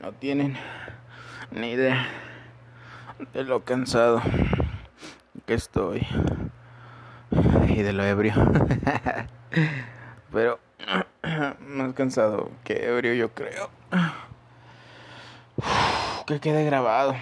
No 0.00 0.12
tienen 0.18 0.56
ni 1.50 1.70
idea 1.70 2.06
de 3.32 3.44
lo 3.44 3.64
cansado 3.64 4.20
que 5.46 5.54
estoy 5.54 6.06
y 7.68 7.82
de 7.82 7.94
lo 7.94 8.04
ebrio. 8.04 8.34
Pero 10.32 10.60
más 11.60 11.94
cansado 11.94 12.50
que 12.64 12.84
ebrio 12.84 13.14
yo 13.14 13.32
creo. 13.32 13.70
Que 16.26 16.40
quede 16.40 16.64
grabado 16.64 17.14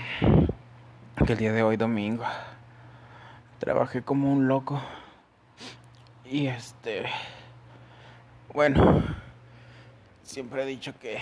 que 1.27 1.32
el 1.34 1.39
día 1.39 1.52
de 1.52 1.62
hoy 1.62 1.77
domingo 1.77 2.25
trabajé 3.59 4.02
como 4.02 4.33
un 4.33 4.48
loco 4.48 4.80
y 6.24 6.46
este 6.46 7.05
bueno 8.55 9.05
siempre 10.23 10.62
he 10.62 10.66
dicho 10.66 10.98
que 10.98 11.19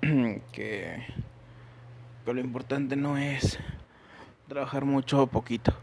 que, 0.00 1.06
que 2.24 2.32
lo 2.32 2.40
importante 2.40 2.96
no 2.96 3.18
es 3.18 3.58
trabajar 4.48 4.84
mucho 4.84 5.22
o 5.22 5.26
poquito. 5.26 5.74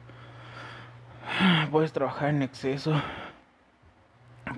Puedes 1.71 1.93
trabajar 1.93 2.29
en 2.29 2.41
exceso, 2.41 2.99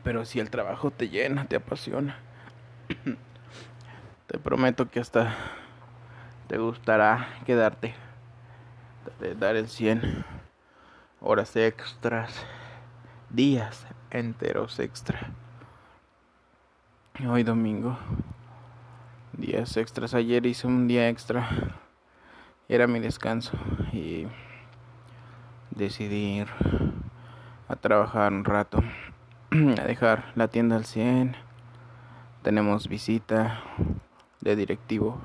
pero 0.03 0.23
si 0.23 0.39
el 0.39 0.49
trabajo 0.49 0.91
te 0.91 1.09
llena, 1.09 1.45
te 1.45 1.57
apasiona, 1.57 2.17
te 4.27 4.37
prometo 4.37 4.89
que 4.89 4.99
hasta 5.01 5.35
te 6.47 6.57
gustará 6.57 7.27
quedarte, 7.45 7.93
dar 9.37 9.55
el 9.55 9.67
100 9.67 10.25
horas 11.21 11.55
extras, 11.55 12.45
días 13.29 13.85
enteros 14.11 14.79
extra. 14.79 15.31
Hoy 17.27 17.43
domingo 17.43 17.97
días 19.33 19.75
extras. 19.77 20.13
Ayer 20.13 20.45
hice 20.45 20.67
un 20.67 20.87
día 20.87 21.09
extra. 21.09 21.47
Era 22.69 22.87
mi 22.87 22.99
descanso 22.99 23.57
y 23.91 24.27
decidí 25.71 26.39
ir 26.39 26.47
a 27.67 27.75
trabajar 27.75 28.33
un 28.33 28.45
rato, 28.45 28.81
a 29.51 29.83
dejar 29.83 30.31
la 30.35 30.47
tienda 30.47 30.75
al 30.75 30.85
100. 30.85 31.35
Tenemos 32.41 32.87
visita 32.87 33.61
de 34.41 34.55
directivo. 34.55 35.19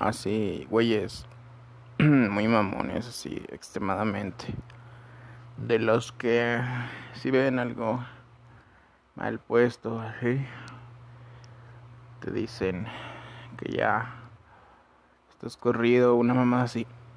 Así, 0.00 0.66
güeyes 0.70 1.26
muy 1.98 2.48
mamones, 2.48 3.06
así, 3.06 3.40
extremadamente. 3.48 4.46
De 5.56 5.78
los 5.78 6.10
que 6.10 6.60
si 7.14 7.30
ven 7.30 7.60
algo 7.60 8.04
mal 9.14 9.38
puesto, 9.38 10.00
así 10.00 10.44
te 12.18 12.32
dicen 12.32 12.88
que 13.56 13.70
ya 13.70 14.16
estás 15.30 15.56
corrido, 15.56 16.16
una 16.16 16.34
mamá 16.34 16.62
así. 16.62 16.86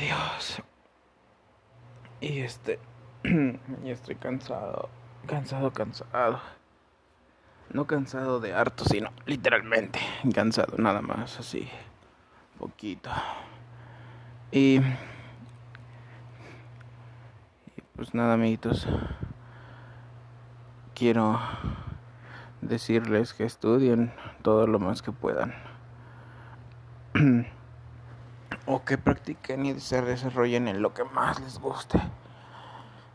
Dios. 0.00 0.62
Y 2.20 2.40
este, 2.40 2.78
y 3.24 3.90
estoy 3.90 4.14
cansado, 4.14 4.88
cansado, 5.26 5.72
cansado. 5.72 6.40
No 7.72 7.86
cansado 7.86 8.40
de 8.40 8.54
harto, 8.54 8.84
sino 8.84 9.10
literalmente 9.26 10.00
cansado, 10.34 10.78
nada 10.78 11.02
más, 11.02 11.38
así, 11.38 11.68
poquito. 12.58 13.10
Y, 14.50 14.76
y 17.76 17.82
pues 17.94 18.14
nada, 18.14 18.34
amiguitos. 18.34 18.86
Quiero 20.94 21.38
decirles 22.62 23.34
que 23.34 23.44
estudien 23.44 24.12
todo 24.42 24.66
lo 24.66 24.78
más 24.78 25.02
que 25.02 25.12
puedan. 25.12 25.54
o 28.66 28.84
que 28.84 28.98
practiquen 28.98 29.66
y 29.66 29.80
se 29.80 30.02
desarrollen 30.02 30.68
en 30.68 30.82
lo 30.82 30.94
que 30.94 31.04
más 31.04 31.40
les 31.40 31.58
guste. 31.58 32.00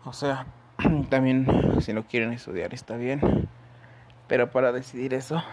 O 0.05 0.13
sea, 0.13 0.45
también 1.09 1.81
si 1.81 1.93
no 1.93 2.05
quieren 2.05 2.33
estudiar 2.33 2.73
está 2.73 2.95
bien. 2.95 3.49
Pero 4.33 4.49
para 4.49 4.71
decidir 4.71 5.13
eso, 5.13 5.43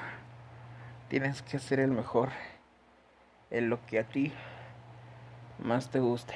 tienes 1.09 1.43
que 1.43 1.59
ser 1.59 1.81
el 1.81 1.91
mejor 1.91 2.31
en 3.51 3.69
lo 3.69 3.85
que 3.85 3.99
a 3.99 4.05
ti 4.05 4.33
más 5.63 5.91
te 5.91 5.99
guste. 5.99 6.33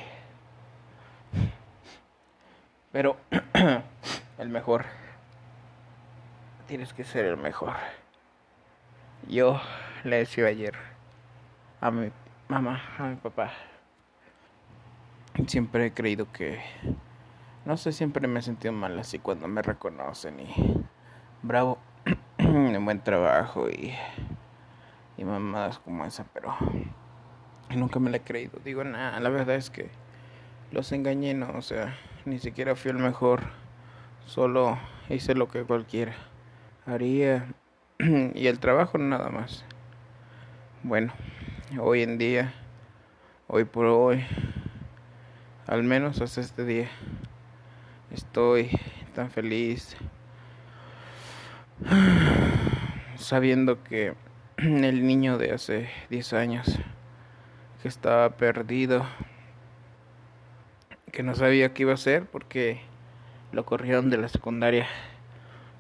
Pero 2.93 3.17
el 4.39 4.51
mejor 4.51 4.85
tienes 6.67 6.93
que 6.93 7.05
ser 7.05 7.25
el 7.25 7.39
mejor. 7.39 7.73
Yo 9.27 9.59
le 10.05 10.17
decía 10.17 10.45
ayer 10.45 10.75
a 11.81 11.91
mi 11.91 12.13
mamá, 12.49 12.83
a 12.99 13.05
mi 13.05 13.17
papá, 13.17 13.55
siempre 15.47 15.87
he 15.87 15.95
creído 15.95 16.31
que, 16.31 16.63
no 17.65 17.79
sé, 17.79 17.93
siempre 17.93 18.29
me 18.29 18.41
he 18.41 18.43
sentido 18.43 18.75
mal 18.75 18.99
así 18.99 19.19
cuando 19.19 19.49
me 19.49 19.63
reconocen 19.63 20.41
y 20.41 20.85
bravo, 21.41 21.79
en 22.55 22.85
buen 22.85 23.01
trabajo 23.01 23.69
y, 23.69 23.93
y 25.17 25.25
mamadas 25.25 25.81
como 25.81 26.05
esa, 26.05 26.25
pero 26.33 26.55
nunca 27.75 27.99
me 27.99 28.11
la 28.11 28.19
he 28.19 28.21
creído. 28.21 28.61
Digo, 28.65 28.85
nada, 28.85 29.19
la 29.19 29.29
verdad 29.29 29.57
es 29.57 29.71
que 29.71 29.91
los 30.71 30.93
engañé, 30.93 31.35
no, 31.35 31.51
o 31.51 31.63
sea, 31.63 31.97
ni 32.25 32.39
siquiera 32.39 32.77
fui 32.77 32.93
el 32.93 32.99
mejor, 32.99 33.43
solo 34.27 34.79
hice 35.09 35.35
lo 35.35 35.49
que 35.49 35.65
cualquiera 35.65 36.15
haría 36.87 37.47
y 37.99 38.47
el 38.47 38.61
trabajo 38.61 38.99
nada 38.99 39.31
más. 39.31 39.65
Bueno, 40.85 41.13
hoy 41.81 42.03
en 42.03 42.19
día, 42.19 42.55
hoy 43.49 43.65
por 43.65 43.87
hoy, 43.87 44.25
al 45.67 45.83
menos 45.83 46.21
hasta 46.21 46.41
este 46.41 46.65
día, 46.65 46.89
estoy 48.13 48.71
tan 49.15 49.31
feliz 49.31 49.97
sabiendo 53.17 53.83
que 53.83 54.15
el 54.57 55.07
niño 55.07 55.39
de 55.39 55.53
hace 55.53 55.89
10 56.11 56.33
años 56.35 56.79
que 57.83 57.89
estaba 57.89 58.31
perdido, 58.31 59.05
que 61.13 61.23
no 61.23 61.35
sabía 61.35 61.75
qué 61.75 61.83
iba 61.83 61.93
a 61.93 61.97
hacer 61.97 62.27
porque 62.27 62.81
lo 63.53 63.65
corrieron 63.65 64.11
de 64.11 64.19
la 64.19 64.29
secundaria, 64.29 64.87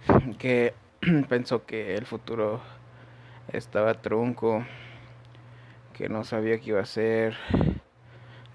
que 0.38 0.74
pensó 1.28 1.66
que 1.66 1.96
el 1.96 2.06
futuro 2.06 2.60
estaba 3.52 3.94
trunco, 3.94 4.64
que 5.92 6.08
no 6.08 6.24
sabía 6.24 6.58
qué 6.58 6.70
iba 6.70 6.80
a 6.80 6.84
hacer, 6.84 7.36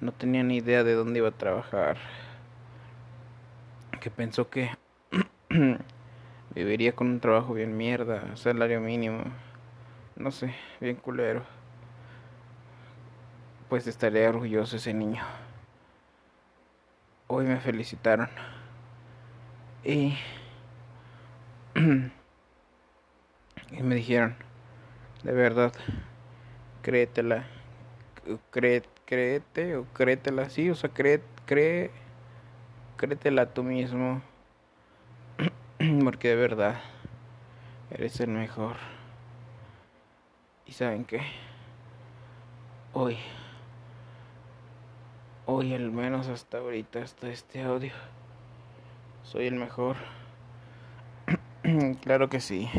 no 0.01 0.11
tenía 0.11 0.43
ni 0.43 0.57
idea 0.57 0.83
de 0.83 0.93
dónde 0.93 1.19
iba 1.19 1.29
a 1.29 1.37
trabajar, 1.37 1.97
que 3.99 4.09
pensó 4.09 4.49
que 4.49 4.71
viviría 6.55 6.93
con 6.93 7.07
un 7.07 7.19
trabajo 7.19 7.53
bien 7.53 7.77
mierda, 7.77 8.35
salario 8.35 8.81
mínimo, 8.81 9.23
no 10.15 10.31
sé, 10.31 10.53
bien 10.79 10.95
culero. 10.95 11.43
Pues 13.69 13.85
estaré 13.87 14.27
orgulloso 14.27 14.77
ese 14.77 14.93
niño. 14.93 15.23
Hoy 17.27 17.45
me 17.45 17.59
felicitaron. 17.59 18.29
Y 19.83 20.17
y 23.71 23.83
me 23.83 23.95
dijeron, 23.95 24.35
de 25.23 25.31
verdad, 25.31 25.71
créetela, 26.81 27.45
cree, 28.51 28.83
créete 29.05 29.77
o 29.77 29.85
créetela 29.93 30.43
así, 30.43 30.69
o 30.69 30.75
sea, 30.75 30.89
cree, 30.89 31.21
cree, 31.45 31.91
créetela 32.97 33.47
tú 33.53 33.63
mismo, 33.63 34.21
porque 36.03 36.29
de 36.29 36.35
verdad 36.35 36.81
eres 37.89 38.19
el 38.19 38.29
mejor. 38.29 38.75
Y 40.65 40.73
saben 40.73 41.05
qué, 41.05 41.21
hoy, 42.93 43.17
hoy 45.45 45.73
al 45.73 45.89
menos 45.89 46.27
hasta 46.27 46.57
ahorita, 46.57 47.01
hasta 47.01 47.29
este 47.29 47.63
audio, 47.63 47.93
soy 49.23 49.47
el 49.47 49.55
mejor. 49.55 49.95
claro 52.01 52.29
que 52.29 52.41
sí. 52.41 52.69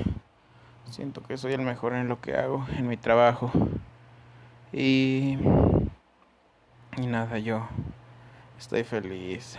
Siento 0.90 1.22
que 1.22 1.38
soy 1.38 1.54
el 1.54 1.62
mejor 1.62 1.94
en 1.94 2.08
lo 2.08 2.20
que 2.20 2.36
hago, 2.36 2.66
en 2.76 2.86
mi 2.86 2.96
trabajo. 2.96 3.50
Y, 4.72 5.38
y 6.98 7.06
nada, 7.06 7.38
yo 7.38 7.66
estoy 8.58 8.84
feliz. 8.84 9.58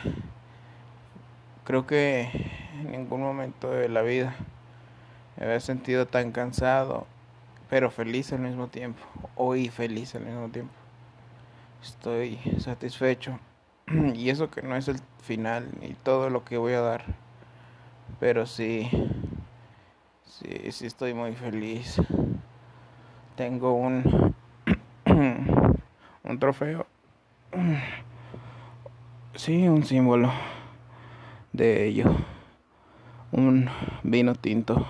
Creo 1.63 1.88
que 1.88 2.61
en 2.73 2.91
ningún 2.91 3.21
momento 3.21 3.69
de 3.71 3.89
la 3.89 4.01
vida 4.01 4.35
me 5.38 5.45
había 5.45 5.59
sentido 5.59 6.07
tan 6.07 6.31
cansado, 6.31 7.07
pero 7.69 7.89
feliz 7.89 8.31
al 8.33 8.39
mismo 8.39 8.68
tiempo. 8.68 9.01
Hoy 9.35 9.69
feliz 9.69 10.13
al 10.15 10.25
mismo 10.25 10.50
tiempo. 10.50 10.73
Estoy 11.81 12.39
satisfecho. 12.59 13.39
y 14.13 14.29
eso 14.29 14.50
que 14.50 14.62
no 14.62 14.75
es 14.75 14.88
el 14.88 14.97
final 15.21 15.69
ni 15.79 15.94
todo 15.94 16.29
lo 16.29 16.44
que 16.44 16.57
voy 16.57 16.73
a 16.73 16.81
dar. 16.81 17.03
Pero 18.19 18.45
sí, 18.45 18.89
sí, 20.25 20.71
sí 20.71 20.85
estoy 20.85 21.13
muy 21.13 21.33
feliz. 21.33 22.01
Tengo 23.35 23.74
un, 23.74 24.35
un 26.24 26.39
trofeo. 26.39 26.85
Sí, 29.33 29.65
un 29.67 29.83
símbolo 29.85 30.29
de 31.53 31.85
ello. 31.88 32.13
Un 33.31 33.69
vino 34.04 34.36
tinto. 34.36 34.86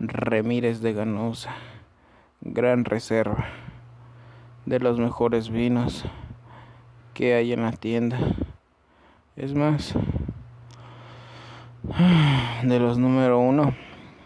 Remírez 0.00 0.80
de 0.80 0.92
Ganosa. 0.92 1.54
Gran 2.40 2.84
reserva. 2.84 3.46
De 4.66 4.80
los 4.80 4.98
mejores 4.98 5.50
vinos 5.50 6.04
que 7.14 7.34
hay 7.34 7.52
en 7.52 7.62
la 7.62 7.72
tienda. 7.72 8.18
Es 9.36 9.54
más, 9.54 9.94
de 12.62 12.80
los 12.80 12.98
número 12.98 13.38
uno 13.38 13.74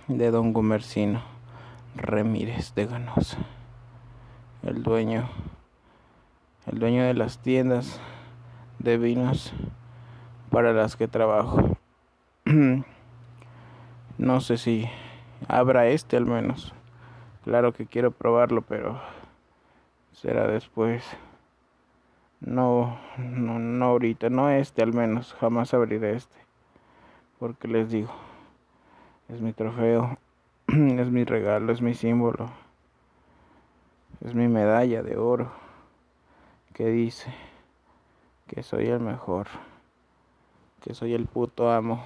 de 0.06 0.30
Don 0.30 0.52
Comercino 0.52 1.22
Remírez 1.96 2.74
de 2.74 2.86
Ganosa, 2.86 3.38
el 4.62 4.82
dueño, 4.82 5.28
el 6.66 6.78
dueño 6.78 7.02
de 7.04 7.14
las 7.14 7.38
tiendas 7.38 8.00
de 8.78 8.96
vinos 8.96 9.52
para 10.50 10.72
las 10.72 10.96
que 10.96 11.08
trabajo. 11.08 11.76
no 14.18 14.40
sé 14.40 14.58
si 14.58 14.88
habrá 15.46 15.86
este 15.86 16.16
al 16.16 16.26
menos. 16.26 16.74
Claro 17.44 17.72
que 17.72 17.86
quiero 17.86 18.10
probarlo, 18.10 18.62
pero 18.62 19.00
será 20.12 20.46
después. 20.48 21.04
No, 22.40 22.98
no, 23.16 23.58
no 23.58 23.84
ahorita, 23.86 24.28
no 24.28 24.50
este 24.50 24.82
al 24.82 24.92
menos, 24.92 25.34
jamás 25.34 25.72
abriré 25.72 26.16
este. 26.16 26.36
Porque 27.38 27.68
les 27.68 27.90
digo, 27.90 28.12
es 29.28 29.40
mi 29.40 29.52
trofeo, 29.52 30.18
es 30.66 31.10
mi 31.10 31.24
regalo, 31.24 31.72
es 31.72 31.80
mi 31.80 31.94
símbolo, 31.94 32.50
es 34.24 34.34
mi 34.34 34.48
medalla 34.48 35.02
de 35.02 35.16
oro 35.16 35.50
que 36.74 36.86
dice 36.86 37.32
que 38.46 38.62
soy 38.62 38.86
el 38.86 39.00
mejor, 39.00 39.46
que 40.80 40.94
soy 40.94 41.14
el 41.14 41.26
puto 41.26 41.70
amo. 41.70 42.04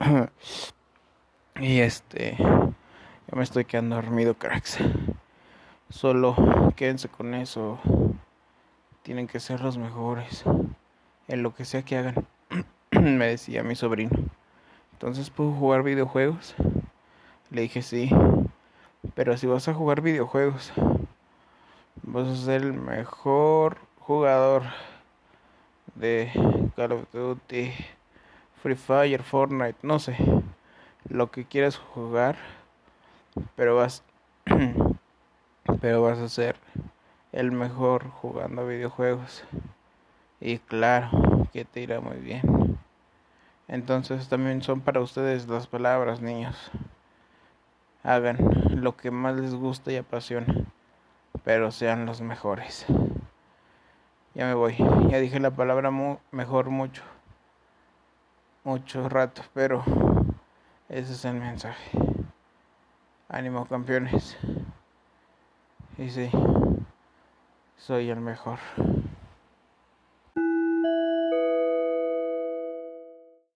y 1.60 1.80
este, 1.80 2.36
ya 2.38 3.36
me 3.36 3.42
estoy 3.42 3.64
quedando 3.64 3.96
dormido, 3.96 4.34
cracks. 4.34 4.78
Solo 5.88 6.34
quédense 6.76 7.08
con 7.08 7.34
eso 7.34 7.78
tienen 9.02 9.26
que 9.26 9.40
ser 9.40 9.60
los 9.60 9.78
mejores 9.78 10.44
en 11.28 11.42
lo 11.42 11.54
que 11.54 11.64
sea 11.64 11.82
que 11.82 11.96
hagan, 11.96 12.26
me 12.92 13.26
decía 13.26 13.62
mi 13.62 13.74
sobrino. 13.74 14.16
Entonces, 14.92 15.30
¿puedo 15.30 15.52
jugar 15.52 15.82
videojuegos? 15.82 16.54
Le 17.50 17.62
dije 17.62 17.82
sí, 17.82 18.10
pero 19.14 19.36
si 19.36 19.46
vas 19.46 19.68
a 19.68 19.74
jugar 19.74 20.02
videojuegos, 20.02 20.72
vas 22.02 22.28
a 22.28 22.36
ser 22.36 22.62
el 22.62 22.72
mejor 22.72 23.78
jugador 23.98 24.62
de 25.94 26.30
Call 26.76 26.92
of 26.92 27.12
Duty, 27.12 27.72
Free 28.62 28.74
Fire, 28.74 29.22
Fortnite, 29.22 29.78
no 29.82 29.98
sé, 29.98 30.16
lo 31.08 31.30
que 31.30 31.46
quieras 31.46 31.78
jugar, 31.78 32.36
pero 33.56 33.76
vas, 33.76 34.04
pero 35.80 36.02
vas 36.02 36.18
a 36.18 36.28
ser 36.28 36.56
el 37.32 37.52
mejor 37.52 38.10
jugando 38.10 38.66
videojuegos. 38.66 39.44
Y 40.40 40.58
claro 40.58 41.48
que 41.52 41.64
te 41.64 41.80
irá 41.80 42.00
muy 42.00 42.18
bien. 42.18 42.78
Entonces 43.66 44.28
también 44.28 44.62
son 44.62 44.82
para 44.82 45.00
ustedes 45.00 45.48
las 45.48 45.66
palabras, 45.66 46.20
niños. 46.20 46.70
Hagan 48.02 48.36
lo 48.74 48.96
que 48.96 49.10
más 49.10 49.36
les 49.36 49.54
gusta 49.54 49.90
y 49.90 49.96
apasiona, 49.96 50.66
pero 51.44 51.70
sean 51.70 52.04
los 52.04 52.20
mejores. 52.20 52.84
Ya 54.34 54.46
me 54.46 54.54
voy. 54.54 54.76
Ya 55.08 55.18
dije 55.18 55.40
la 55.40 55.50
palabra 55.50 55.90
mejor 56.30 56.68
mucho. 56.70 57.02
Mucho 58.64 59.08
rato, 59.08 59.42
pero 59.54 59.82
ese 60.88 61.12
es 61.12 61.24
el 61.24 61.34
mensaje. 61.34 61.98
Ánimo 63.28 63.66
campeones. 63.66 64.36
Y 65.96 66.10
sí 66.10 66.30
soy 67.80 68.10
el 68.10 68.20
mejor. 68.20 68.58